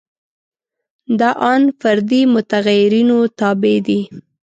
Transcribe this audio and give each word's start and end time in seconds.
دا 1.19 1.29
ان 1.51 1.63
فردي 1.81 2.21
متغیرونو 2.33 3.17
تابع 3.39 3.77
دي. 3.87 3.99